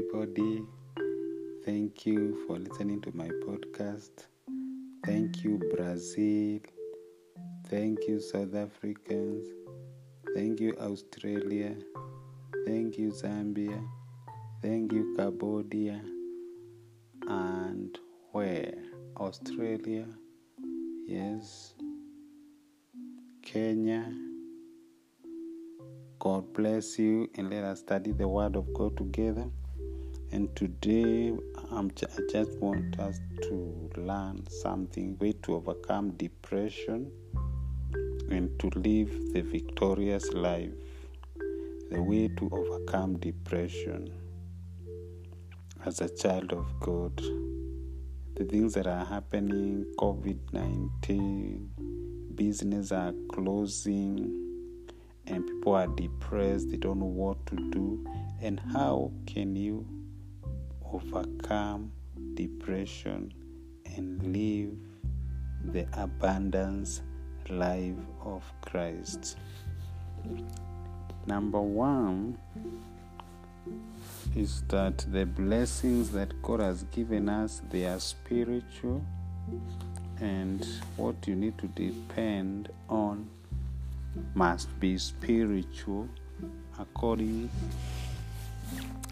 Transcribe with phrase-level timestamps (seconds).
[0.00, 0.62] everybody.
[1.64, 4.10] Thank you for listening to my podcast.
[5.04, 6.60] Thank you, Brazil.
[7.68, 9.44] Thank you, South Africans.
[10.34, 11.74] Thank you, Australia.
[12.66, 13.82] Thank you, Zambia.
[14.62, 16.00] Thank you, Cambodia.
[17.28, 17.98] And
[18.32, 18.72] where?
[19.18, 20.06] Australia.
[21.06, 21.74] Yes.
[23.42, 24.10] Kenya.
[26.18, 29.46] God bless you and let us study the Word of God together.
[30.32, 31.36] And today,
[31.72, 37.10] I'm, I just want us to learn something way to overcome depression
[38.30, 40.70] and to live the victorious life.
[41.90, 44.12] The way to overcome depression
[45.84, 47.16] as a child of God.
[48.36, 51.70] The things that are happening, COVID 19,
[52.36, 54.40] business are closing
[55.26, 58.06] and people are depressed, they don't know what to do.
[58.40, 59.86] And how can you
[60.92, 61.92] overcome
[62.34, 63.32] depression
[63.96, 64.76] and live
[65.72, 67.02] the abundance
[67.48, 69.36] life of Christ?
[71.26, 72.38] Number one
[74.34, 79.04] is that the blessings that God has given us they are spiritual
[80.20, 80.66] and
[80.96, 83.28] what you need to depend on
[84.34, 86.08] must be spiritual
[86.78, 87.50] according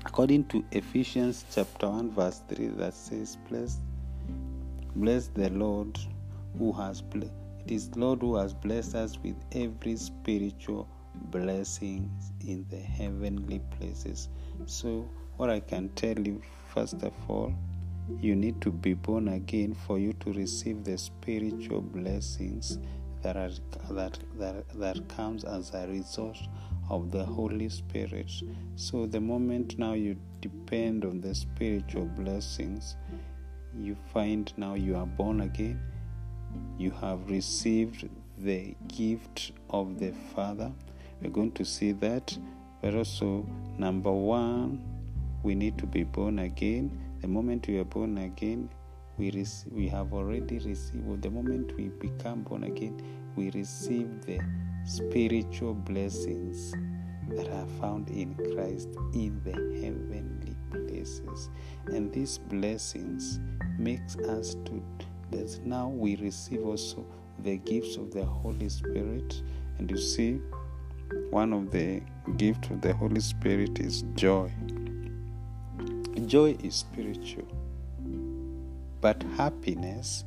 [0.08, 3.76] according to Ephesians chapter 1 verse 3 that says bless
[4.96, 5.98] bless the Lord
[6.58, 7.30] who has it
[7.66, 10.88] is Lord who has blessed us with every spiritual
[11.30, 14.30] blessing in the heavenly places.
[14.64, 16.40] So what I can tell you
[16.74, 17.52] first of all
[18.18, 22.78] you need to be born again for you to receive the spiritual blessings
[23.20, 23.50] that are
[23.90, 26.38] that that that comes as a result
[26.90, 28.30] of the Holy Spirit.
[28.76, 32.96] So the moment now you depend on the spiritual blessings,
[33.76, 35.80] you find now you are born again.
[36.78, 38.08] You have received
[38.38, 40.72] the gift of the Father.
[41.20, 42.36] We're going to see that.
[42.80, 43.46] But also,
[43.76, 44.82] number one,
[45.42, 46.98] we need to be born again.
[47.20, 48.70] The moment we are born again,
[49.18, 53.02] we, rec- we have already received, well, the moment we become born again,
[53.34, 54.40] we receive the
[54.88, 56.72] spiritual blessings
[57.28, 61.50] that are found in Christ in the heavenly places.
[61.88, 63.38] And these blessings
[63.78, 64.82] makes us to
[65.30, 67.04] that now we receive also
[67.40, 69.42] the gifts of the Holy Spirit.
[69.76, 70.40] And you see,
[71.28, 72.00] one of the
[72.38, 74.50] gifts of the Holy Spirit is joy.
[76.24, 77.46] Joy is spiritual.
[79.02, 80.24] But happiness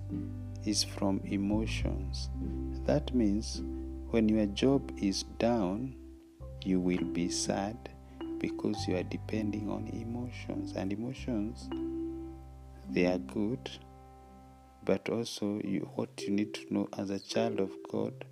[0.66, 2.30] is from emotions.
[2.86, 3.64] That means
[4.12, 5.96] when your job is down,
[6.66, 7.78] you will be sad
[8.40, 10.74] because you are depending on emotions.
[10.76, 11.70] And emotions,
[12.90, 13.72] they are good,
[14.84, 18.26] but also you, what you need to know as a child of God,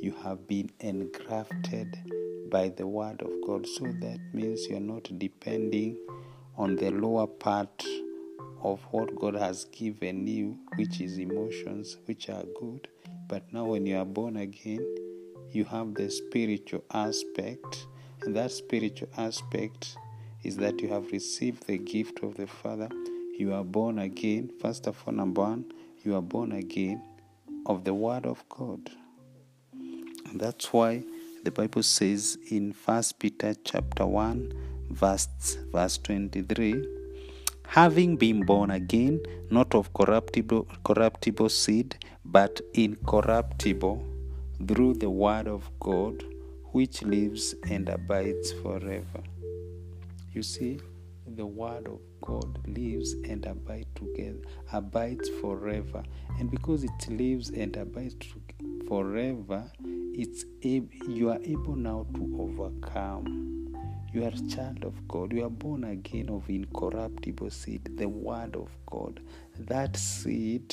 [0.00, 1.98] you have been engrafted
[2.48, 3.66] by the Word of God.
[3.66, 5.98] So that means you're not depending
[6.56, 7.84] on the lower part
[8.62, 12.86] of what God has given you, which is emotions, which are good.
[13.28, 14.84] But now, when you are born again,
[15.54, 17.86] you have the spiritual aspect,
[18.22, 19.96] and that spiritual aspect
[20.42, 22.88] is that you have received the gift of the Father.
[23.38, 24.50] You are born again.
[24.60, 25.72] First of all, number one,
[26.02, 27.02] you are born again
[27.66, 28.90] of the Word of God.
[29.72, 31.04] And that's why
[31.44, 34.52] the Bible says in First Peter chapter 1,
[34.90, 35.28] verse,
[35.72, 36.84] verse 23
[37.66, 44.04] having been born again, not of corruptible, corruptible seed, but incorruptible,
[44.66, 46.24] through the word of God,
[46.72, 49.22] which lives and abides forever.
[50.32, 50.80] You see,
[51.26, 54.40] the word of God lives and abides together,
[54.72, 56.02] abides forever.
[56.38, 58.16] And because it lives and abides
[58.88, 63.54] forever, it's you are able now to overcome
[64.14, 65.32] you are a child of God.
[65.32, 69.18] You are born again of incorruptible seed, the word of God.
[69.58, 70.72] That seed,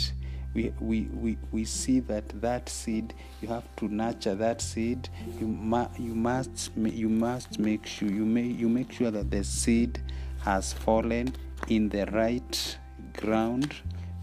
[0.53, 5.09] we, we, we, we see that that seed, you have to nurture that seed.
[5.39, 9.44] You, mu- you, must, you must make sure, you, may, you make sure that the
[9.44, 10.01] seed
[10.42, 11.33] has fallen
[11.68, 12.77] in the right
[13.13, 13.75] ground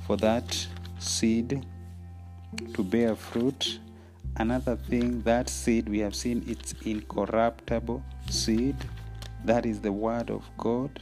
[0.07, 0.67] for that
[0.99, 1.65] seed
[2.75, 3.79] to bear fruit.
[4.37, 8.77] Another thing, that seed we have seen it's incorruptible seed
[9.45, 11.01] that is the Word of God.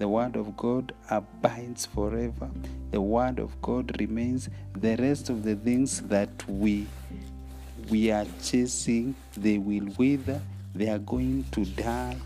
[0.00, 2.48] The Word of God abides forever.
[2.90, 4.48] The Word of God remains.
[4.74, 6.86] The rest of the things that we
[7.90, 10.40] we are chasing, they will wither.
[10.74, 12.16] They are going to die.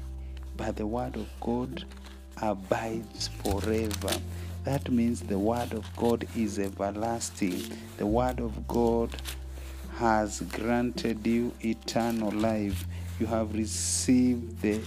[0.56, 1.84] But the Word of God
[2.40, 4.20] abides forever.
[4.62, 7.60] That means the Word of God is everlasting.
[7.96, 9.16] The Word of God
[9.96, 12.86] has granted you eternal life.
[13.18, 14.80] You have received the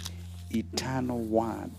[0.52, 1.74] eternal Word.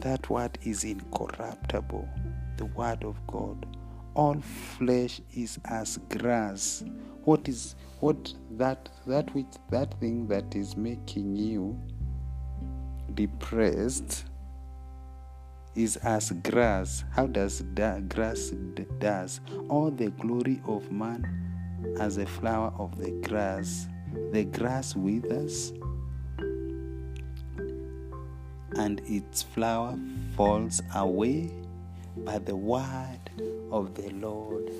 [0.00, 2.08] That Word is incorruptible,
[2.56, 3.66] the Word of God.
[4.14, 6.84] All flesh is as grass.
[7.24, 11.76] What is what that that which that thing that is making you
[13.14, 14.24] depressed
[15.74, 17.04] is as grass.
[17.10, 18.52] How does that grass
[19.00, 19.40] does?
[19.68, 21.26] All the glory of man
[21.98, 23.88] as a flower of the grass.
[24.32, 25.72] The grass withers
[28.76, 29.98] and its flower
[30.36, 31.50] falls away,
[32.18, 33.18] but the word
[33.70, 34.70] of the Lord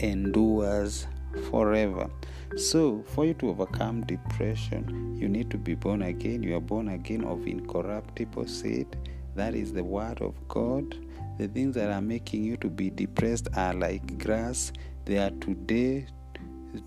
[0.00, 1.06] endures
[1.50, 2.08] forever.
[2.56, 6.42] So, for you to overcome depression, you need to be born again.
[6.42, 8.86] You are born again of incorruptible seed.
[9.34, 10.94] That is the word of God.
[11.38, 14.72] The things that are making you to be depressed are like grass.
[15.04, 16.06] They are today.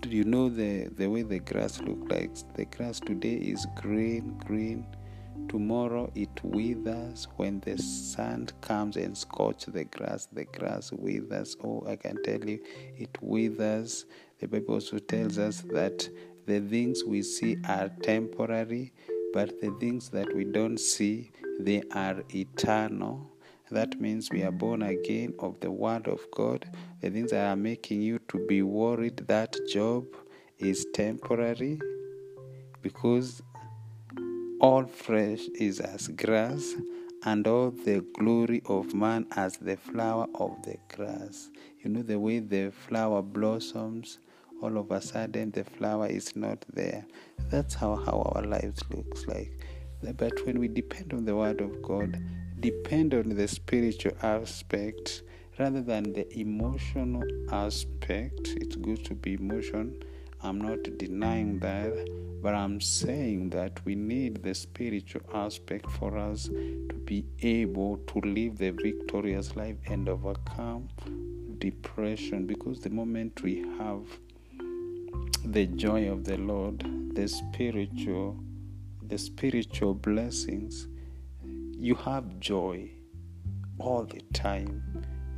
[0.06, 2.30] You know the, the way the grass look like.
[2.54, 4.86] The grass today is green, green.
[5.48, 10.26] Tomorrow it withers when the sun comes and scorch the grass.
[10.32, 11.56] The grass withers.
[11.62, 12.60] Oh, I can tell you,
[12.96, 14.06] it withers.
[14.40, 16.08] The Bible also tells us that
[16.46, 18.92] the things we see are temporary,
[19.32, 21.30] but the things that we don't see,
[21.60, 23.30] they are eternal.
[23.70, 26.64] That means we are born again of the Word of God.
[27.00, 30.06] The things that are making you to be worried that job
[30.58, 31.78] is temporary
[32.82, 33.42] because
[34.60, 36.74] all flesh is as grass,
[37.24, 41.50] and all the glory of man as the flower of the grass.
[41.82, 44.18] You know the way the flower blossoms,
[44.60, 47.06] all of a sudden the flower is not there.
[47.50, 49.52] That's how, how our lives looks like.
[50.02, 52.18] But when we depend on the word of God,
[52.58, 55.22] depend on the spiritual aspect
[55.58, 57.22] rather than the emotional
[57.52, 58.54] aspect.
[58.56, 59.90] It's good to be emotional
[60.42, 61.92] I'm not denying that,
[62.42, 68.20] but I'm saying that we need the spiritual aspect for us to be able to
[68.20, 70.88] live the victorious life and overcome
[71.58, 74.02] depression because the moment we have
[75.44, 78.38] the joy of the Lord, the spiritual
[79.08, 80.86] the spiritual blessings,
[81.78, 82.90] you have joy
[83.78, 84.82] all the time.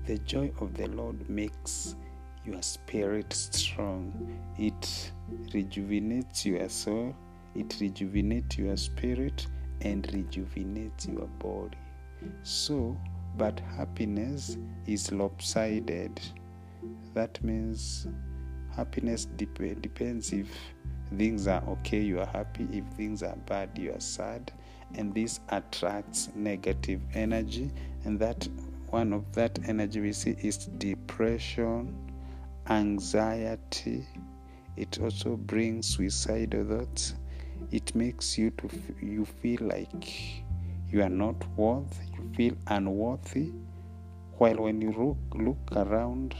[0.06, 1.94] The joy of the Lord makes
[2.44, 4.12] your spirit strong.
[4.58, 5.12] It
[5.52, 7.14] rejuvenates your soul,
[7.54, 9.46] it rejuvenates your spirit,
[9.82, 11.78] and rejuvenates your body.
[12.42, 12.96] So,
[13.36, 14.56] but happiness
[14.86, 16.20] is lopsided.
[17.14, 18.06] That means
[18.74, 20.48] happiness dep- depends if
[21.16, 22.68] things are okay, you are happy.
[22.72, 24.52] If things are bad, you are sad.
[24.94, 27.70] And this attracts negative energy.
[28.04, 28.48] And that
[28.88, 31.94] one of that energy we see is depression,
[32.70, 34.06] anxiety.
[34.76, 37.14] It also brings suicidal thoughts.
[37.72, 38.70] It makes you to
[39.02, 40.44] you feel like
[40.88, 43.52] you are not worth you feel unworthy.
[44.38, 46.34] While when you look, look around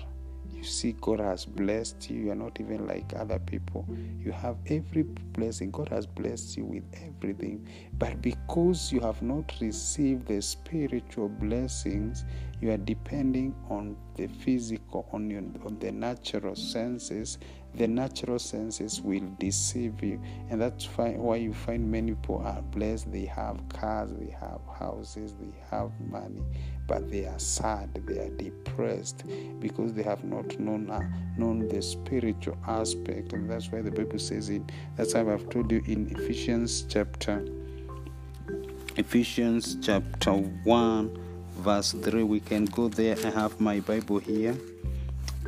[0.60, 2.24] you see God has blessed you.
[2.24, 3.86] You are not even like other people.
[4.22, 5.70] You have every blessing.
[5.70, 7.66] God has blessed you with everything.
[7.98, 12.26] But because you have not received the spiritual blessings,
[12.60, 17.38] you are depending on the physical, on, your, on the natural senses
[17.74, 23.12] the natural senses will deceive you and that's why you find many people are blessed.
[23.12, 26.42] They have cars they have houses they have money
[26.86, 29.24] but they are sad they are depressed
[29.60, 31.00] because they have not known uh,
[31.36, 33.32] known the spiritual aspect.
[33.32, 34.62] And that's why the bible says it
[34.96, 37.44] that's why i've told you in ephesians chapter
[38.96, 41.18] ephesians chapter 1
[41.60, 43.16] verse 3 we can go there.
[43.24, 44.56] I have my bible here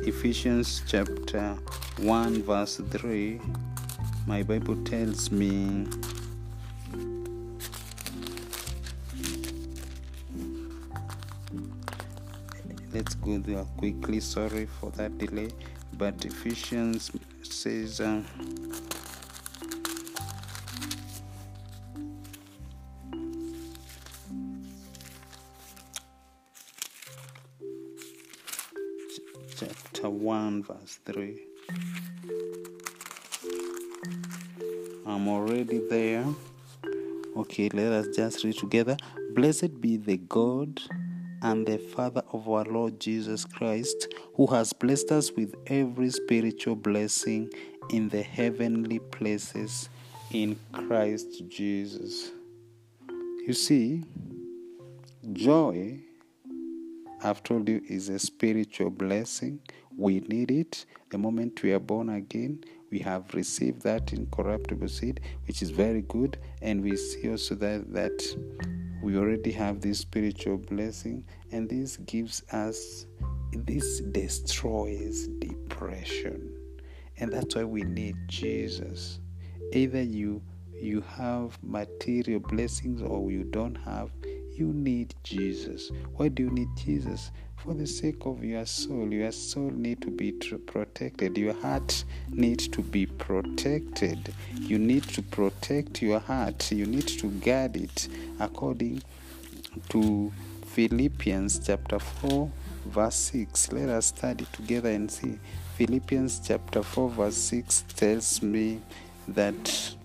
[0.05, 1.57] Ephesians chapter
[1.97, 3.39] 1, verse 3,
[4.27, 5.87] my Bible tells me
[12.93, 14.19] let's go there quickly.
[14.19, 15.49] Sorry for that delay,
[15.97, 17.09] but Ephesians
[17.41, 18.01] says.
[18.01, 18.21] Uh,
[30.67, 31.39] 1, verse 3.
[35.05, 36.25] I'm already there.
[37.35, 38.97] Okay, let us just read together.
[39.33, 40.81] Blessed be the God
[41.41, 46.75] and the Father of our Lord Jesus Christ, who has blessed us with every spiritual
[46.75, 47.49] blessing
[47.89, 49.89] in the heavenly places
[50.31, 52.31] in Christ Jesus.
[53.45, 54.03] You see,
[55.33, 55.99] joy,
[57.21, 59.59] I've told you, is a spiritual blessing.
[59.97, 60.85] We need it.
[61.09, 66.01] The moment we are born again, we have received that incorruptible seed, which is very
[66.03, 66.37] good.
[66.61, 68.37] And we see also that, that
[69.03, 73.05] we already have this spiritual blessing, and this gives us,
[73.51, 76.55] this destroys depression.
[77.17, 79.19] And that's why we need Jesus.
[79.71, 80.41] Either you
[80.83, 84.11] you have material blessings or you don't have,
[84.57, 85.91] you need Jesus.
[86.15, 87.31] Why do you need Jesus?
[87.57, 89.11] For the sake of your soul.
[89.13, 91.37] Your soul need to be protected.
[91.37, 94.33] Your heart needs to be protected.
[94.59, 96.71] You need to protect your heart.
[96.71, 99.01] You need to guard it according
[99.89, 100.31] to
[100.65, 102.51] Philippians chapter 4
[102.87, 103.71] verse 6.
[103.71, 105.39] Let us study together and see.
[105.77, 108.81] Philippians chapter 4 verse 6 tells me
[109.27, 109.95] that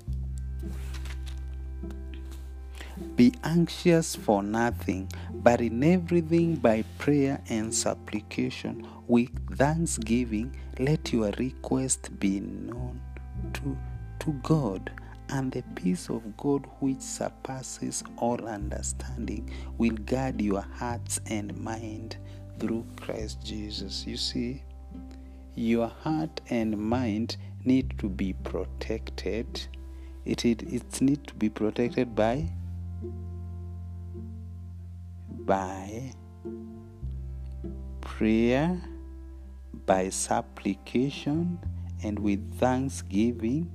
[3.18, 11.32] Be anxious for nothing, but in everything by prayer and supplication with thanksgiving, let your
[11.32, 13.00] request be known
[13.54, 13.76] to,
[14.20, 14.92] to God.
[15.30, 22.18] And the peace of God, which surpasses all understanding, will guard your hearts and mind
[22.60, 24.06] through Christ Jesus.
[24.06, 24.62] You see,
[25.56, 29.66] your heart and mind need to be protected.
[30.24, 32.48] It, it, it needs to be protected by
[35.48, 36.12] by
[38.02, 38.78] prayer,
[39.86, 41.58] by supplication,
[42.02, 43.72] and with thanksgiving.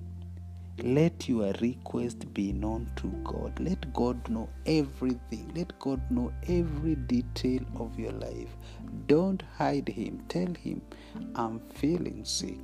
[0.84, 3.60] Let your request be known to God.
[3.60, 5.51] Let God know everything.
[5.56, 8.56] Let God know every detail of your life.
[9.08, 10.24] Don't hide Him.
[10.30, 10.80] Tell Him,
[11.36, 12.60] I'm feeling sick.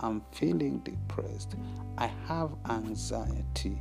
[0.00, 1.54] I'm feeling depressed.
[1.98, 3.78] I have anxiety.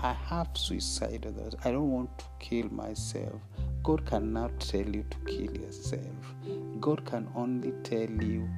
[0.00, 1.56] I have suicidal thoughts.
[1.64, 3.40] I don't want to kill myself.
[3.84, 6.34] God cannot tell you to kill yourself.
[6.80, 8.48] God can only tell you,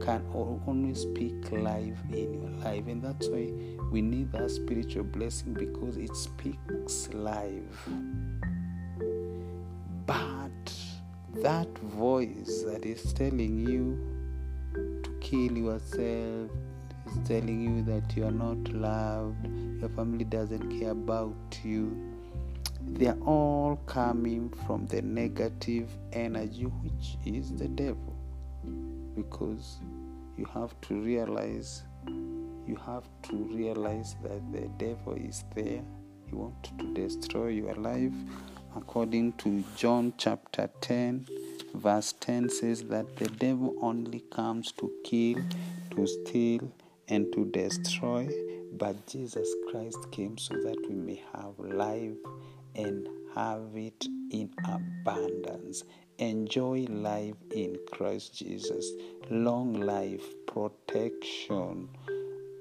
[0.00, 2.86] can only speak life in your life.
[2.86, 3.50] And that's why
[3.90, 7.88] we need that spiritual blessing because it speaks life.
[10.06, 10.72] But
[11.42, 13.98] that voice that is telling you
[15.02, 16.48] to kill yourself,
[17.08, 19.48] is telling you that you are not loved,
[19.80, 22.15] your family doesn't care about you
[22.92, 28.16] they are all coming from the negative energy, which is the devil.
[29.14, 29.78] Because
[30.38, 35.82] you have to realize, you have to realize that the devil is there.
[36.28, 38.12] He wants to destroy your life.
[38.76, 41.26] According to John chapter 10,
[41.74, 45.42] verse 10 says that the devil only comes to kill,
[45.90, 46.72] to steal,
[47.08, 48.28] and to destroy.
[48.72, 52.16] But Jesus Christ came so that we may have life
[52.76, 55.84] and have it in abundance.
[56.18, 58.90] Enjoy life in Christ Jesus,
[59.30, 61.88] long life, protection,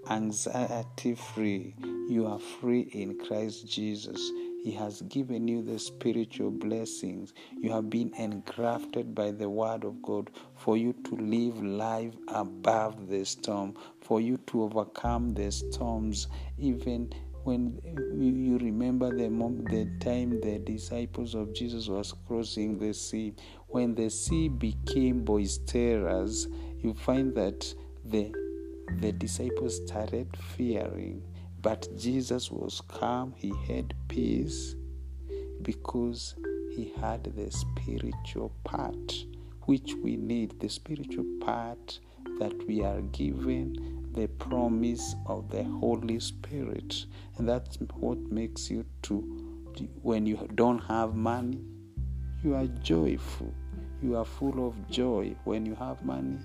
[0.10, 1.76] anxiety free.
[2.10, 4.20] You are free in Christ Jesus.
[4.66, 7.34] He has given you the spiritual blessings.
[7.56, 13.08] You have been engrafted by the Word of God for you to live life above
[13.08, 17.14] the storm, for you to overcome the storms, even
[17.46, 17.80] when
[18.20, 19.30] you remember the
[19.70, 23.36] the time the disciples of Jesus was crossing the sea,
[23.68, 26.48] when the sea became boisterous,
[26.80, 27.72] you find that
[28.04, 28.34] the
[29.00, 31.22] the disciples started fearing,
[31.62, 33.34] but Jesus was calm.
[33.38, 34.76] He had peace
[35.62, 36.36] because
[36.76, 39.14] he had the spiritual part
[39.66, 42.00] which we need, the spiritual part
[42.40, 47.06] that we are given the promise of the Holy Spirit.
[47.38, 49.20] And that's what makes you to,
[50.02, 51.60] when you don't have money,
[52.44, 53.54] you are joyful.
[54.02, 56.38] You are full of joy when you have money.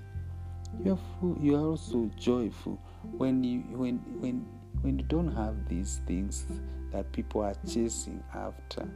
[0.85, 4.47] You are full, you are also joyful when you when when
[4.83, 6.47] when you don't have these things
[6.93, 8.89] that people are chasing after.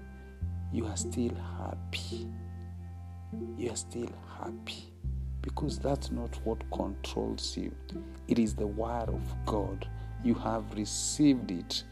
[0.73, 2.29] You are still happy.
[3.57, 4.95] You are still happy
[5.45, 7.71] because that's not what controls you.
[8.29, 9.87] It is the Word of God.
[10.25, 11.85] You have received it.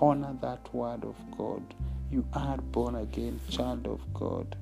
[0.00, 1.62] Honor that Word of God.
[2.10, 4.56] You are born again, child of God.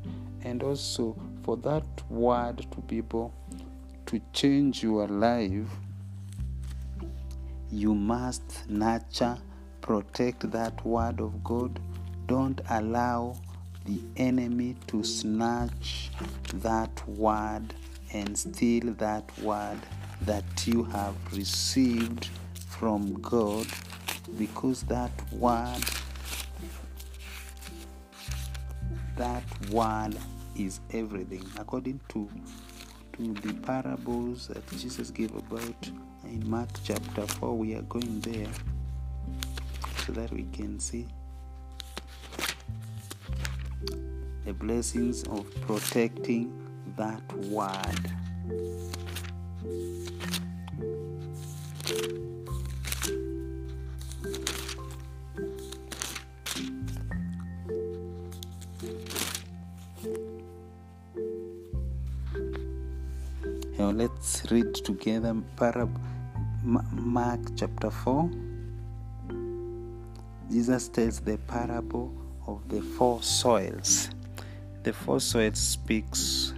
[0.45, 3.35] And also, for that Word to be able
[4.07, 5.69] to change your life,
[7.73, 9.39] you must nurture,
[9.81, 11.81] protect that Word of God.
[12.27, 13.37] Don't allow
[13.87, 16.11] the enemy to snatch
[16.55, 17.75] that Word
[18.13, 19.79] and steal that word
[20.23, 22.29] that you have received
[22.69, 23.67] from God
[24.39, 25.83] because that word
[29.17, 30.17] that word
[30.57, 31.45] is everything.
[31.59, 32.29] According to
[33.15, 35.91] to the parables that Jesus gave about
[36.25, 38.49] in Mark chapter 4, we are going there
[40.07, 41.07] so that we can see
[44.45, 46.70] the blessings of protecting
[47.01, 48.13] that word.
[63.79, 65.89] Now let's read together Parab-
[66.63, 68.31] Mark chapter 4.
[70.51, 72.13] Jesus tells the parable
[72.47, 74.11] of the four soils.
[74.83, 76.53] The four soils speaks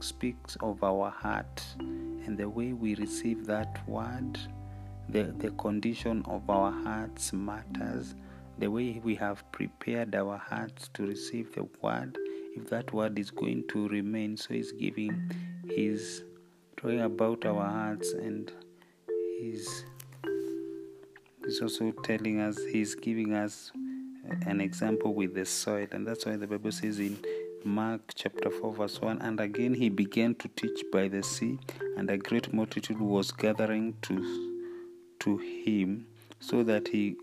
[0.00, 4.38] speaks of our heart and the way we receive that word.
[5.08, 8.14] The, the condition of our hearts matters.
[8.58, 12.16] The way we have prepared our hearts to receive the word
[12.56, 14.36] if that word is going to remain.
[14.36, 15.30] So he's giving,
[15.68, 16.22] he's
[16.76, 18.50] talking about our hearts, and
[19.40, 19.84] he's
[21.44, 23.72] he's also telling us, he's giving us
[24.46, 27.18] an example with the soil, and that's why the Bible says in
[27.64, 31.58] Mark chapter 4, verse 1 And again he began to teach by the sea,
[31.96, 34.60] and a great multitude was gathering to
[35.20, 36.06] to him,
[36.40, 37.16] so that he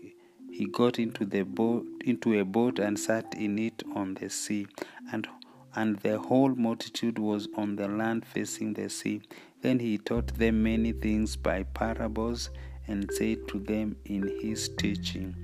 [0.50, 4.66] he got into the boat into a boat and sat in it on the sea.
[5.12, 5.28] And
[5.76, 9.22] and the whole multitude was on the land facing the sea.
[9.60, 12.50] Then he taught them many things by parables
[12.88, 15.36] and said to them in his teaching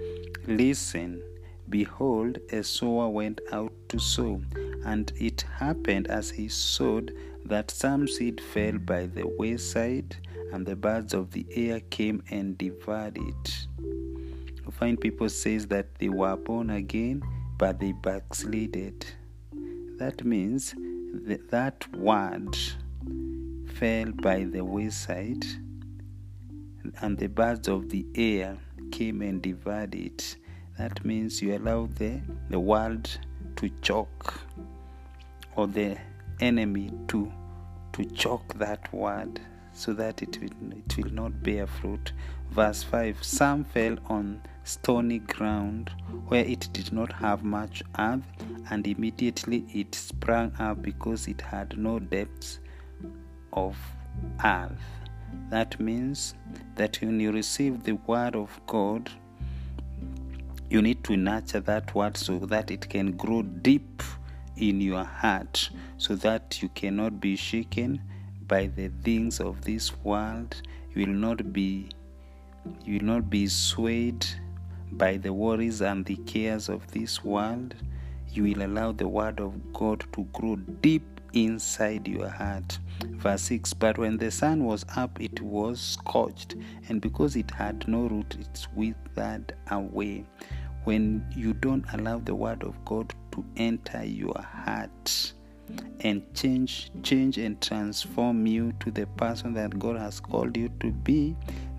[0.47, 1.23] listen
[1.69, 4.41] behold a sower went out to sow.
[4.85, 7.15] And it happened as he sowed
[7.45, 10.17] that some seed fell by the wayside
[10.53, 13.67] and the birds of the air came and devoured it.
[14.71, 17.23] Find people says that they were born again
[17.59, 19.05] but they backslided.
[19.99, 20.75] That means
[21.27, 22.57] that, that word
[23.75, 25.45] fell by the wayside
[27.01, 28.57] and the birds of the air
[28.93, 30.37] came and devoured it.
[30.79, 33.19] That means you allow the, the world
[33.59, 34.41] to choke
[35.55, 35.97] or the
[36.41, 37.31] enemy to
[37.93, 39.41] to choke that word
[39.73, 42.13] so that it will, it will not bear fruit
[42.51, 45.91] verse 5 some fell on stony ground
[46.27, 48.23] where it did not have much earth,
[48.71, 52.61] and immediately it sprang up because it had no depths
[53.55, 53.77] of
[54.45, 54.83] earth.
[55.49, 56.35] That means
[56.77, 59.11] that when you receive the word of God,
[60.71, 64.03] you need to nurture that word so that it can grow deep
[64.57, 68.01] in your heart, so that you cannot be shaken
[68.47, 70.61] by the things of this world.
[70.95, 71.89] You will not be
[72.85, 74.27] you will not be swayed
[74.93, 77.75] by the worries and the cares of this world,
[78.31, 82.79] you will allow the word of God to grow deep inside your heart.
[83.05, 86.57] Verse 6 But when the sun was up, it was scorched,
[86.89, 90.25] and because it had no root, it withered away.
[90.85, 95.33] When you don't allow the word of God to enter your heart,
[96.01, 100.91] and change change and transform you to the person that God has called you to
[100.91, 101.37] be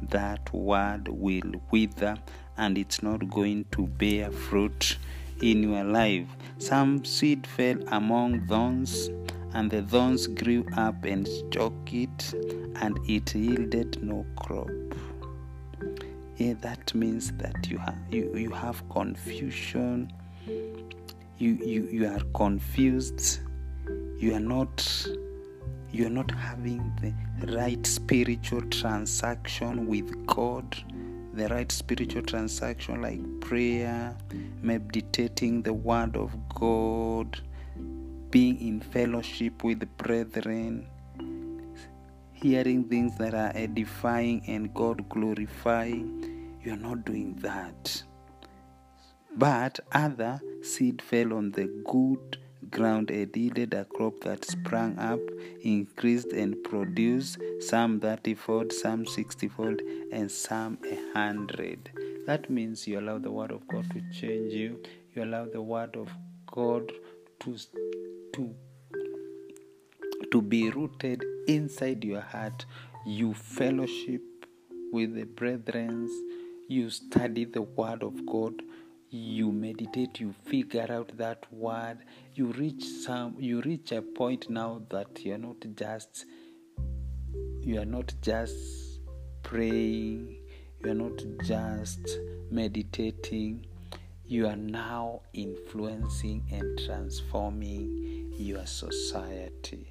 [0.10, 2.16] that word will wither
[2.58, 4.98] and it's not going to bear fruit
[5.42, 6.28] in your life.
[6.58, 9.10] Some seed fell among thorns,
[9.54, 12.34] and the thorns grew up and choked it,
[12.82, 14.70] and it yielded no crop.
[16.38, 20.12] Yeah, that means that you have you, you have confusion.
[20.46, 23.40] You, you you are confused.
[24.18, 25.08] You are not
[25.92, 26.82] you are not having
[27.42, 30.78] the right spiritual transaction with God
[31.34, 34.16] the right spiritual transaction like prayer,
[34.62, 37.40] meditating the Word of God,
[38.32, 40.88] being in fellowship with brethren,
[42.32, 46.60] hearing things that are edifying and God glorifying.
[46.64, 48.04] You're not doing that.
[49.36, 52.38] But other seed fell on the good
[52.70, 55.20] ground and yielded a crop that sprang up,
[55.62, 61.90] increased, and produced some thirtyfold, some sixtyfold, and some a hundred.
[62.26, 64.84] That means you allow the word of God to change you.
[65.16, 66.10] You allow the word of
[66.46, 66.92] God
[67.40, 67.58] to
[68.40, 68.56] to
[70.32, 72.66] to be rooted inside your heart.
[73.06, 74.22] You fellowship
[74.92, 76.08] with the brethren.
[76.68, 78.54] You study the word of God.
[79.10, 80.20] You meditate.
[80.20, 82.00] You figure out that word.
[82.36, 86.26] You reach some you reach a point now that you're not just
[87.62, 89.02] you are not just
[89.44, 90.38] praying.
[90.84, 92.08] You are not just
[92.52, 93.66] meditating
[94.30, 99.88] you are now influencing and transforming your society.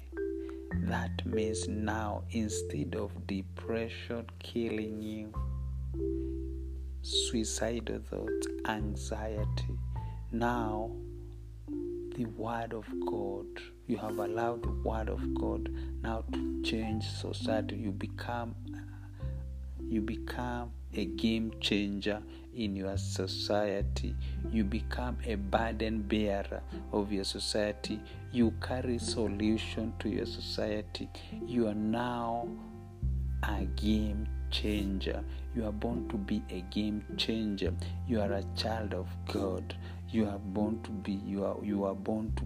[0.83, 5.33] That means now, instead of depression killing you,
[7.01, 9.77] suicidal thoughts, anxiety,
[10.31, 10.89] now
[12.15, 13.45] the Word of God,
[13.87, 15.69] you have allowed the Word of God
[16.01, 17.75] now to change society.
[17.75, 18.55] You become,
[19.85, 22.21] you become a game changer
[22.55, 24.15] in your society.
[24.51, 27.99] You become a burden bearer of your society.
[28.31, 31.09] You carry solution to your society.
[31.45, 32.47] You are now
[33.43, 35.23] a game changer.
[35.55, 37.73] You are born to be a game changer.
[38.07, 39.75] You are a child of God.
[40.09, 41.13] You are born to be.
[41.25, 42.43] You are you are born to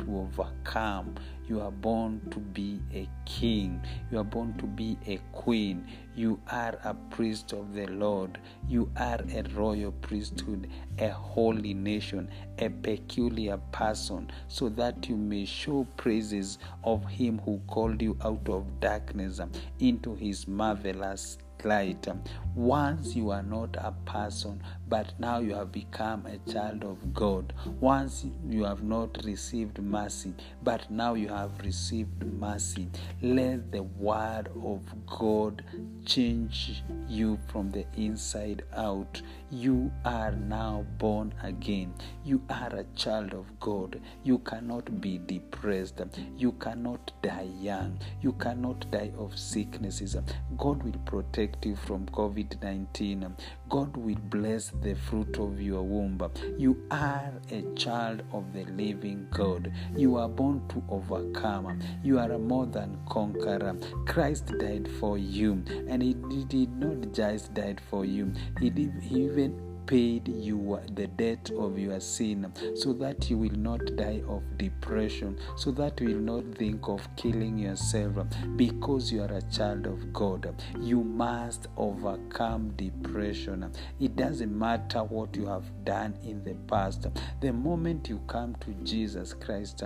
[0.00, 1.14] to overcome.
[1.48, 3.80] You are born to be a king.
[4.10, 5.86] You are born to be a queen.
[6.14, 8.38] You are a priest of the Lord.
[8.68, 15.44] You are a royal priesthood, a holy nation, a peculiar person, so that you may
[15.44, 19.40] show praises of him who called you out of darkness
[19.78, 22.06] into his marvelous light.
[22.54, 27.52] Once you are not a person, but now you have become a child of God.
[27.80, 32.88] Once you have not received mercy, but now you have received mercy.
[33.20, 35.62] Let the word of God
[36.06, 39.20] change you from the inside out.
[39.50, 41.92] You are now born again.
[42.24, 44.00] You are a child of God.
[44.24, 46.00] You cannot be depressed.
[46.36, 47.98] You cannot die young.
[48.22, 50.16] You cannot die of sicknesses.
[50.56, 53.34] God will protect you from COVID 19.
[53.68, 56.20] God will bless the fruit of your womb.
[56.58, 59.72] You are a child of the living God.
[59.96, 61.80] You are born to overcome.
[62.02, 63.76] You are more than conqueror.
[64.06, 66.14] Christ died for you, and He
[66.44, 68.32] did not just died for you.
[68.60, 68.70] He,
[69.02, 74.22] he even paid you the debt of your sin so that you will not die
[74.28, 78.12] of depression, so that you will not think of killing yourself
[78.56, 80.54] because you are a child of God.
[80.80, 83.70] You must overcome depression.
[84.00, 87.06] It doesn't matter what you have done in the past.
[87.40, 89.82] The moment you come to Jesus Christ,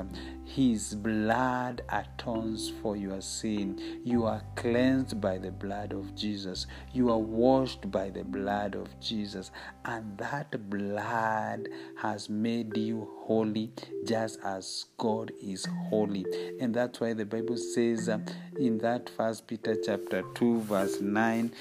[0.55, 4.01] His blood atones for your sin.
[4.03, 6.67] You are cleansed by the blood of Jesus.
[6.93, 9.53] You are washed by the blood of Jesus
[9.85, 11.69] and that blood
[12.03, 13.71] has made you holy
[14.05, 16.27] just as God is holy.
[16.61, 18.19] And that's why the Bible says uh,
[18.59, 21.53] in that first Peter chapter 2 verse 9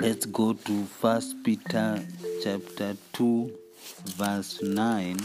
[0.00, 2.04] let's go to first Peter
[2.42, 3.56] chapter 2
[4.16, 5.16] verse 9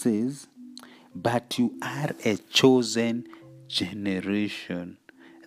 [0.00, 0.48] says,
[1.14, 3.26] But you are a chosen
[3.68, 4.96] generation.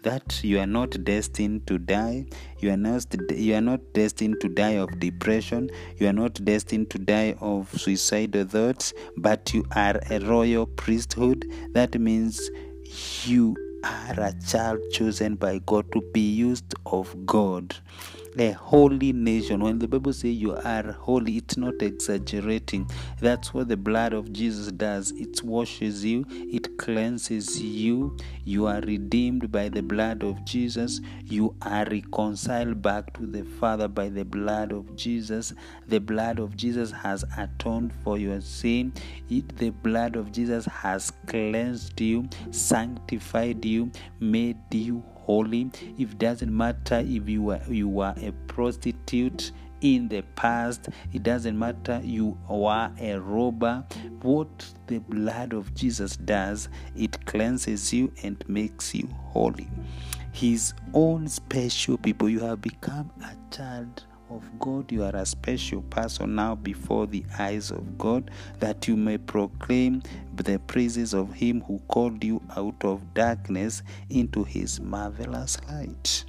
[0.04, 2.26] That you are not destined to die.
[2.60, 5.70] You are not you are not destined to die of depression.
[5.98, 11.50] You are not destined to die of suicidal thoughts, but you are a royal priesthood.
[11.72, 12.50] That means
[13.24, 17.76] you are a child chosen by God to be used of God
[18.38, 19.62] a holy nation.
[19.62, 22.90] When the Bible says you are holy, it's not exaggerating.
[23.20, 25.12] That's what the blood of Jesus does.
[25.12, 28.18] It washes you, it cleanses you.
[28.44, 31.00] You are redeemed by the blood of Jesus.
[31.24, 35.54] You are reconciled back to the Father by the blood of Jesus.
[35.88, 38.94] The blood of Jesus has atoned for your sin.
[39.30, 45.72] It, the blood of Jesus has cleansed you, sanctified you, made you holy.
[45.98, 50.90] It doesn't matter if you were you were a prostitute in the past.
[51.12, 53.86] It doesn't matter you were a robber.
[54.22, 59.70] What the blood of Jesus does, it cleanses you and makes you holy.
[60.32, 62.30] His own special people.
[62.30, 64.04] You have become a child
[64.34, 68.96] of God, you are a special person now before the eyes of God, that you
[68.98, 70.02] may proclaim
[70.36, 76.26] the praises of Him who called you out of darkness into His marvelous light.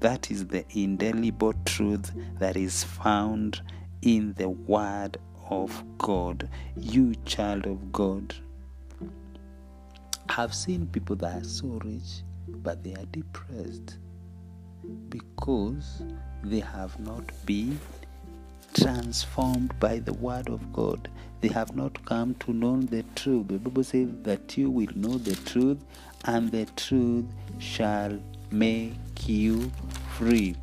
[0.00, 3.60] That is the indelible truth that is found
[4.02, 5.18] in the Word
[5.50, 6.48] of God.
[6.76, 8.34] You, child of God,
[10.28, 13.98] have seen people that are so rich, but they are depressed
[15.08, 16.02] because
[16.42, 17.78] they have not been
[18.74, 21.08] transformed by the word of God.
[21.40, 23.48] They have not come to know the truth.
[23.48, 25.78] The Bible says that you will know the truth,
[26.24, 27.26] and the truth
[27.58, 28.18] shall
[28.50, 28.94] make
[29.26, 29.70] you
[30.16, 30.56] free.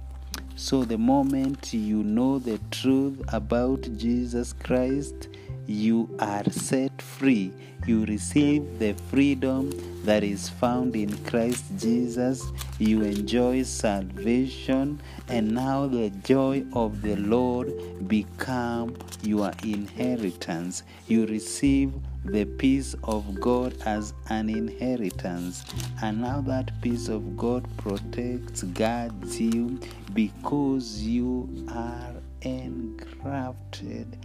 [0.56, 5.30] So, the moment you know the truth about Jesus Christ,
[5.68, 7.54] you are set free.
[7.86, 9.72] You receive the freedom
[10.04, 12.52] that is found in Christ Jesus.
[12.78, 17.72] You enjoy salvation, and now the joy of the Lord
[18.08, 20.84] become your inheritance.
[21.08, 21.94] You receive
[22.26, 25.64] the peace of God as an inheritance.
[26.02, 29.80] And now that peace of God protects, guards you
[30.14, 34.18] because you are engrafted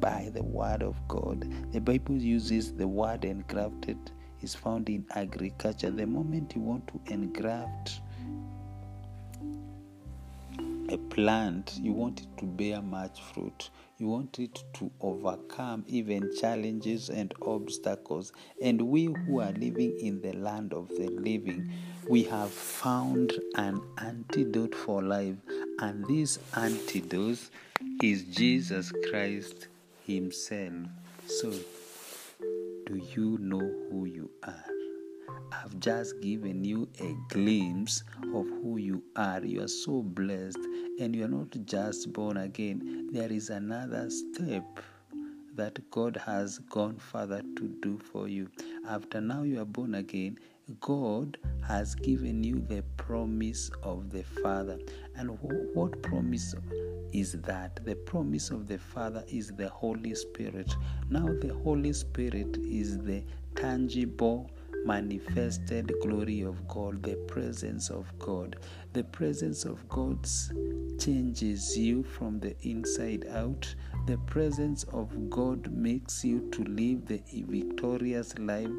[0.00, 1.46] by the word of God.
[1.72, 3.98] The Bible uses the word engrafted
[4.42, 5.90] is found in agriculture.
[5.90, 8.00] The moment you want to engraft
[10.88, 13.70] a plant, you want it to bear much fruit.
[13.98, 18.32] You want it to overcome even challenges and obstacles.
[18.62, 21.72] And we who are living in the land of the living,
[22.08, 25.36] we have found an antidote for life.
[25.80, 27.50] And this antidote
[28.02, 29.68] is Jesus Christ
[30.06, 30.86] Himself.
[31.26, 31.50] So,
[32.86, 34.64] do you know who you are?
[35.50, 39.44] I've just given you a glimpse of who you are.
[39.44, 40.58] You are so blessed,
[41.00, 43.08] and you are not just born again.
[43.12, 44.80] There is another step
[45.56, 48.48] that God has gone further to do for you.
[48.88, 50.38] After now you are born again,
[50.80, 54.78] God has given you the promise of the Father.
[55.14, 55.38] And
[55.74, 56.56] what promise
[57.12, 57.84] is that?
[57.84, 60.74] The promise of the Father is the Holy Spirit.
[61.08, 63.22] Now, the Holy Spirit is the
[63.54, 64.50] tangible
[64.84, 68.56] manifested glory of God, the presence of God.
[68.92, 70.26] The presence of God
[70.98, 73.72] changes you from the inside out.
[74.06, 78.70] The presence of God makes you to live the victorious life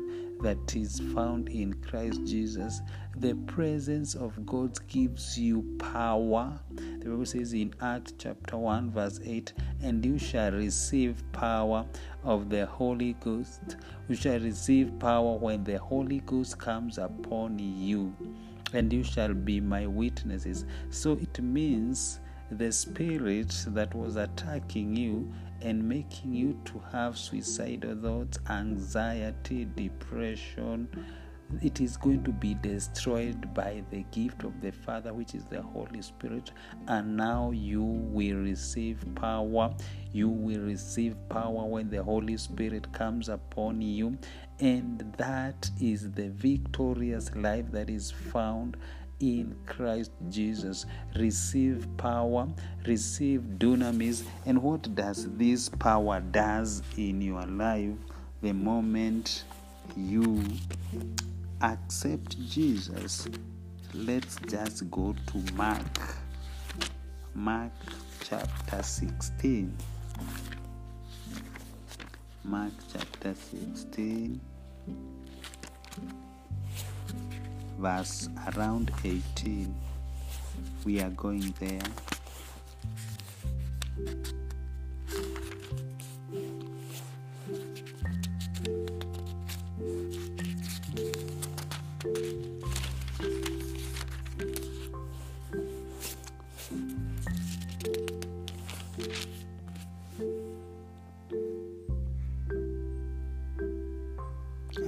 [0.42, 2.82] that is found in Christ Jesus.
[3.18, 6.60] The presence of God gives you power.
[6.76, 11.86] The Bible says in Acts chapter 1, verse 8, and you shall receive power
[12.24, 13.78] of the Holy Ghost.
[14.08, 18.16] You shall receive power when the Holy Ghost comes upon you,
[18.74, 20.66] and you shall be my witnesses.
[20.90, 22.20] So it means
[22.52, 25.32] the spirit that was attacking you
[25.62, 30.88] and making you to have suicidal thoughts, anxiety, depression,
[31.62, 35.62] it is going to be destroyed by the gift of the Father, which is the
[35.62, 36.52] Holy Spirit.
[36.88, 39.74] And now you will receive power.
[40.12, 44.18] You will receive power when the Holy Spirit comes upon you.
[44.60, 48.76] And that is the victorious life that is found
[49.20, 50.86] in Christ Jesus.
[51.16, 52.48] Receive power,
[52.86, 54.24] receive dunamis.
[54.46, 57.96] And what does this power does in your life
[58.42, 59.44] the moment
[59.96, 60.44] you
[61.62, 63.28] accept Jesus?
[63.94, 66.16] Let's just go to Mark.
[67.34, 67.72] Mark
[68.24, 69.76] chapter 16.
[72.44, 74.40] Mark chapter 16
[77.78, 79.74] verse around 18.
[80.86, 81.80] We are going there.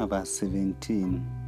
[0.07, 1.38] Verse 17.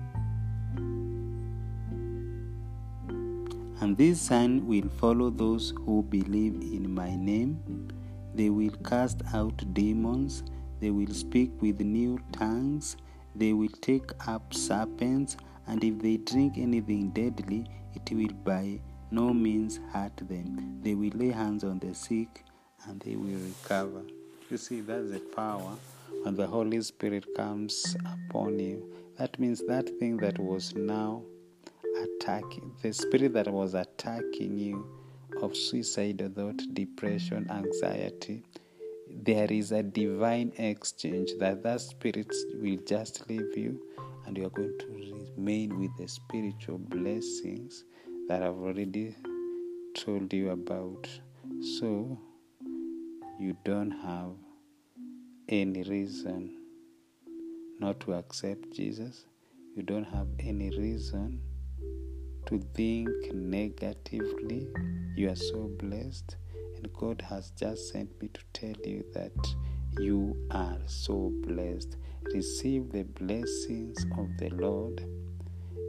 [3.91, 7.59] And this sign will follow those who believe in my name.
[8.33, 10.43] They will cast out demons,
[10.79, 12.95] they will speak with new tongues,
[13.35, 15.35] they will take up serpents,
[15.67, 18.79] and if they drink anything deadly, it will by
[19.11, 20.79] no means hurt them.
[20.81, 22.45] They will lay hands on the sick
[22.87, 24.03] and they will recover.
[24.49, 25.75] You see, that's the power
[26.23, 28.89] when the Holy Spirit comes upon you.
[29.17, 31.23] That means that thing that was now
[31.97, 34.85] attacking, the spirit that was attacking you
[35.41, 38.43] of suicidal thought, depression, anxiety,
[39.09, 43.81] there is a divine exchange that that spirit will just leave you
[44.25, 47.83] and you are going to remain with the spiritual blessings
[48.27, 49.15] that I've already
[49.95, 51.07] told you about.
[51.77, 52.17] So
[53.39, 54.31] you don't have
[55.49, 56.57] any reason
[57.79, 59.25] not to accept Jesus.
[59.75, 61.41] You don't have any reason
[62.51, 64.67] to think negatively.
[65.15, 66.35] You are so blessed,
[66.75, 69.31] and God has just sent me to tell you that
[69.97, 71.95] you are so blessed.
[72.33, 74.99] Receive the blessings of the Lord,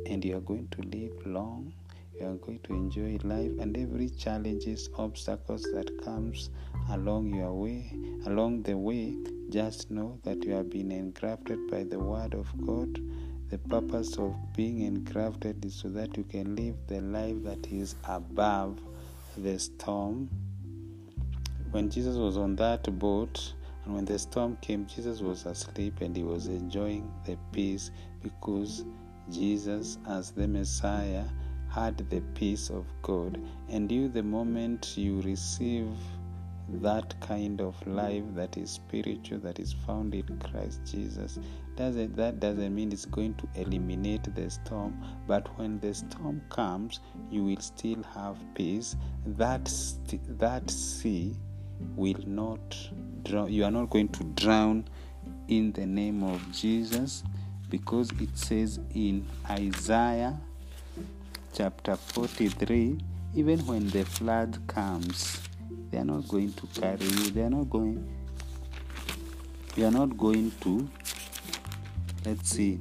[0.06, 1.72] and you are going to live long.
[2.20, 6.50] You are going to enjoy life, and every challenges, obstacles that comes
[6.90, 7.92] along your way,
[8.26, 9.16] along the way,
[9.50, 13.00] just know that you have been engrafted by the Word of God.
[13.52, 17.96] The purpose of being engrafted is so that you can live the life that is
[18.04, 18.80] above
[19.36, 20.30] the storm.
[21.70, 23.52] When Jesus was on that boat,
[23.84, 27.90] and when the storm came, Jesus was asleep and he was enjoying the peace
[28.22, 28.86] because
[29.30, 31.24] Jesus, as the Messiah,
[31.68, 33.38] had the peace of God.
[33.68, 35.90] And you, the moment you receive
[36.80, 41.38] that kind of life that is spiritual, that is found in Christ Jesus,
[41.76, 47.00] doesn't that doesn't mean it's going to eliminate the storm, but when the storm comes,
[47.30, 48.96] you will still have peace.
[49.26, 51.36] That st- that sea
[51.96, 52.76] will not
[53.24, 53.52] drown.
[53.52, 54.84] You are not going to drown
[55.48, 57.22] in the name of Jesus
[57.68, 60.38] because it says in Isaiah
[61.54, 62.98] chapter 43
[63.34, 65.40] even when the flood comes
[65.90, 68.06] they are not going to carry you they are not going
[69.76, 70.88] you are not going to
[72.24, 72.78] let's see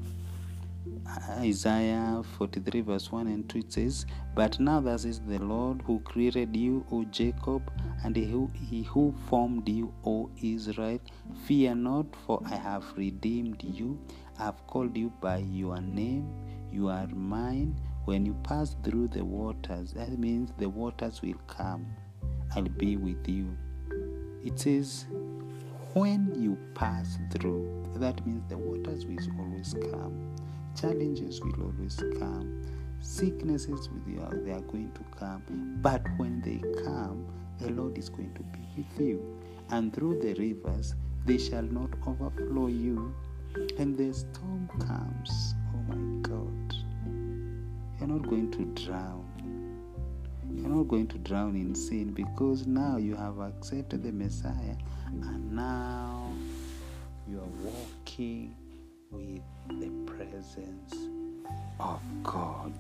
[1.39, 5.99] Isaiah 43, verse 1 and 2, it says, But now thus is the Lord who
[5.99, 7.71] created you, O Jacob,
[8.03, 10.99] and he who, he who formed you, O Israel.
[11.45, 13.99] Fear not, for I have redeemed you.
[14.39, 16.33] I have called you by your name.
[16.71, 17.79] You are mine.
[18.05, 21.85] When you pass through the waters, that means the waters will come.
[22.55, 23.55] I'll be with you.
[24.43, 25.05] It says,
[25.93, 30.35] when you pass through, that means the waters will always come.
[30.79, 32.61] Challenges will always come.
[33.01, 35.43] Sicknesses will, they are going to come.
[35.81, 37.25] But when they come,
[37.59, 39.39] the Lord is going to be with you.
[39.69, 43.13] And through the rivers, they shall not overflow you.
[43.77, 45.55] And the storm comes.
[45.73, 46.75] Oh my God.
[47.99, 49.30] You're not going to drown.
[50.61, 54.75] You're not going to drown in sin because now you have accepted the Messiah
[55.07, 56.31] and now
[57.27, 58.55] you are walking
[59.09, 59.41] with
[59.79, 60.93] the presence
[61.79, 62.73] of God.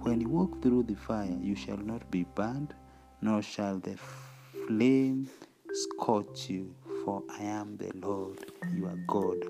[0.00, 2.72] When you walk through the fire, you shall not be burned,
[3.20, 3.98] nor shall the
[4.66, 5.28] flame
[5.72, 9.44] scorch you, for I am the Lord, your God.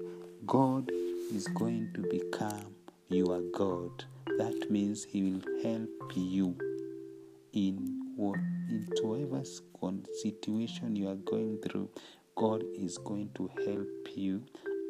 [0.45, 0.91] God
[1.33, 2.75] is going to become
[3.09, 4.05] your God.
[4.39, 6.57] That means He will help you
[7.53, 9.43] in whatever
[10.23, 11.89] situation you are going through.
[12.37, 14.43] God is going to help you,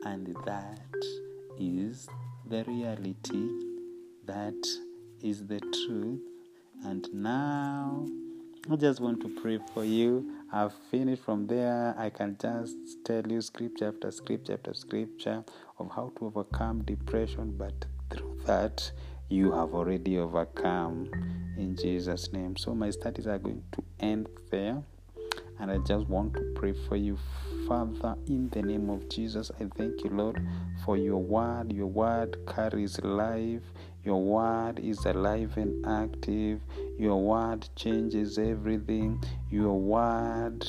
[0.05, 0.81] and that
[1.59, 2.09] is
[2.49, 3.49] the reality.
[4.25, 4.67] That
[5.21, 6.21] is the truth.
[6.85, 8.07] And now,
[8.71, 10.31] I just want to pray for you.
[10.53, 11.95] I've finished from there.
[11.99, 15.45] I can just tell you scripture after scripture after scripture
[15.79, 18.91] of how to overcome depression, but through that,
[19.29, 21.11] you have already overcome
[21.57, 22.57] in Jesus' name.
[22.57, 24.83] So, my studies are going to end there,
[25.59, 27.19] and I just want to pray for you,
[27.67, 29.51] Father, in the name of Jesus.
[29.61, 30.41] I thank you, Lord,
[30.85, 31.73] for your word.
[31.73, 33.63] Your word carries life,
[34.05, 36.61] your word is alive and active,
[36.99, 40.67] your word changes everything, your word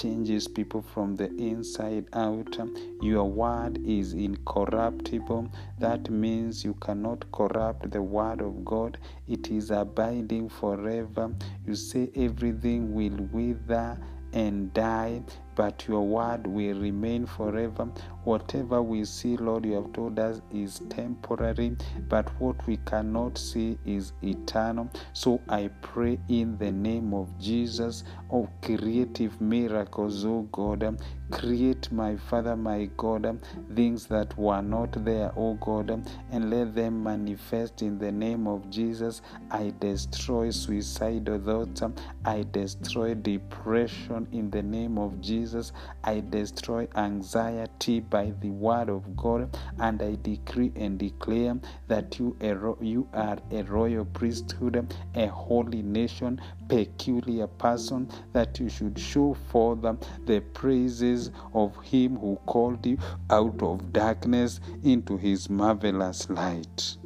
[0.00, 2.56] changes people from the inside out.
[3.02, 5.50] Your word is incorruptible.
[5.80, 11.34] That means you cannot corrupt the word of God, it is abiding forever.
[11.66, 13.98] You say everything will wither
[14.32, 15.22] and die,
[15.56, 17.88] but your word will remain forever.
[18.28, 21.74] Whatever we see, Lord, you have told us is temporary,
[22.10, 24.90] but what we cannot see is eternal.
[25.14, 31.00] So I pray in the name of Jesus of creative miracles, oh God.
[31.30, 33.38] Create, my Father, my God,
[33.74, 35.90] things that were not there, oh God,
[36.30, 39.20] and let them manifest in the name of Jesus.
[39.50, 41.82] I destroy suicidal thoughts,
[42.24, 45.72] I destroy depression in the name of Jesus.
[46.04, 51.58] I destroy anxiety by the word of God, and I decree and declare
[51.88, 52.36] that you,
[52.80, 59.82] you are a royal priesthood, a holy nation, peculiar person, that you should show forth
[60.26, 62.98] the praises of him who called you
[63.30, 66.96] out of darkness into his marvelous light.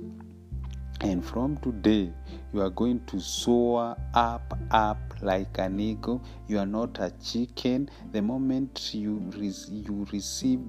[1.03, 2.13] And from today,
[2.55, 6.23] you are going to soar up, up like an eagle.
[6.47, 7.91] You are not a chicken.
[8.13, 10.61] The moment you, re- you receive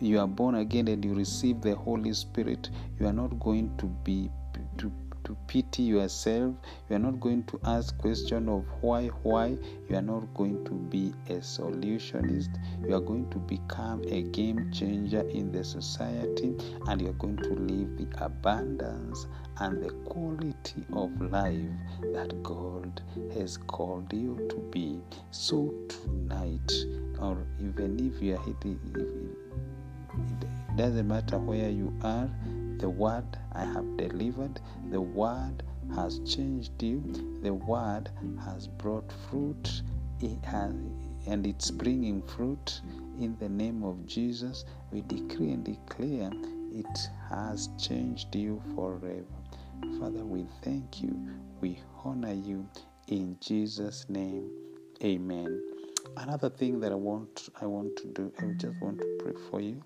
[0.00, 3.86] you are born again and you receive the Holy Spirit, you are not going to
[3.86, 4.30] be
[4.78, 4.92] to
[5.26, 6.54] to pity yourself.
[6.88, 9.58] You are not going to ask question of why, why.
[9.90, 12.50] You are not going to be a solutionist.
[12.86, 16.54] You are going to become a game changer in the society
[16.86, 19.26] and you are going to live the abundance
[19.58, 21.74] and the quality of life
[22.12, 23.02] that God
[23.34, 25.00] has called you to be.
[25.32, 26.72] So tonight,
[27.18, 29.45] or even if you are hitting, it
[30.76, 32.30] doesn't matter where you are,
[32.78, 34.60] the word I have delivered,
[34.90, 35.62] the word
[35.94, 37.02] has changed you,
[37.42, 38.10] the word
[38.44, 39.82] has brought fruit,
[40.20, 40.74] it has,
[41.26, 42.80] and it's bringing fruit
[43.18, 44.66] in the name of Jesus.
[44.90, 46.30] We decree and declare
[46.72, 49.24] it has changed you forever.
[49.98, 51.16] Father, we thank you.
[51.60, 52.68] We honor you
[53.08, 54.50] in Jesus' name.
[55.02, 55.62] Amen.
[56.18, 59.60] Another thing that I want I want to do, I just want to pray for
[59.60, 59.82] you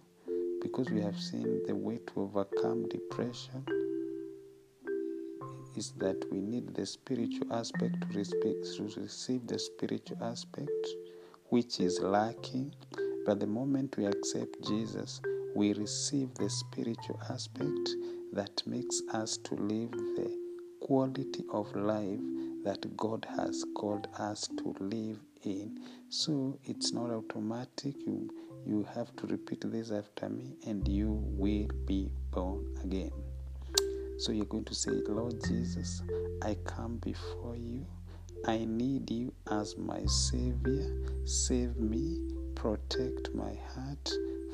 [0.61, 3.65] because we have seen the way to overcome depression
[5.77, 10.87] is that we need the spiritual aspect to, respect, to receive the spiritual aspect
[11.49, 12.75] which is lacking.
[13.27, 15.21] But the moment we accept Jesus,
[15.55, 17.91] we receive the spiritual aspect
[18.33, 20.31] that makes us to live the
[20.81, 22.21] quality of life
[22.65, 25.81] that God has called us to live in.
[26.09, 27.95] So it's not automatic.
[28.07, 28.31] You
[28.67, 33.13] you have to repeat this after me and you will be born again.
[34.19, 36.03] So you're going to say, Lord Jesus,
[36.43, 37.87] I come before you.
[38.47, 40.91] I need you as my Savior.
[41.25, 42.21] Save me,
[42.55, 44.11] protect my heart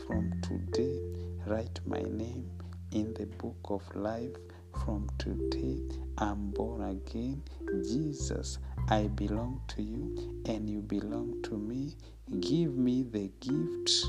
[0.07, 1.01] from today.
[1.47, 2.51] Write my name
[2.93, 4.37] in the book of life.
[4.85, 5.81] From today,
[6.19, 7.43] I'm born again.
[7.83, 11.97] Jesus, I belong to you and you belong to me.
[12.41, 14.05] Give me the gift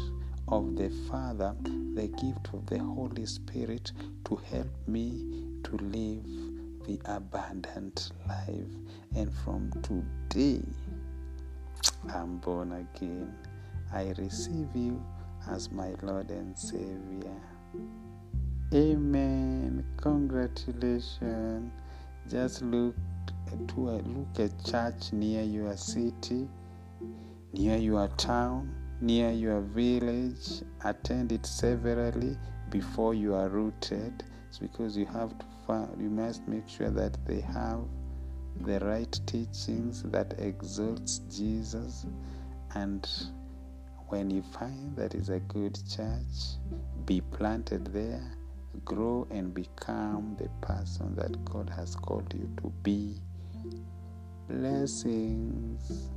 [0.48, 1.56] of the Father,
[1.94, 3.92] the gift of the Holy Spirit
[4.26, 6.26] to help me to live
[6.88, 8.66] the abundant life.
[9.16, 10.64] And from today,
[12.12, 13.36] I'm born again.
[13.94, 15.00] I receive you
[15.48, 17.40] as my Lord and Savior.
[18.74, 19.86] Amen.
[19.98, 21.72] Congratulations.
[22.28, 22.96] Just look
[23.68, 26.48] to a look at church near your city,
[27.54, 30.64] near your town, near your village.
[30.84, 32.38] Attend it severally
[32.70, 34.24] before you are rooted.
[34.48, 37.82] It's because you have to find, you must make sure that they have
[38.62, 42.08] the right teachings that exalts Jesus
[42.74, 43.08] and
[44.08, 46.58] when you find that is a good church
[47.06, 48.38] be planted there
[48.86, 53.16] grow and become the person that God has called you to be.
[54.48, 56.10] Blessings.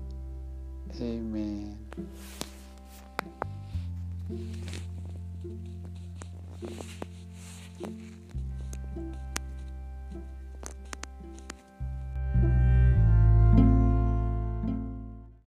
[0.99, 1.79] Amen.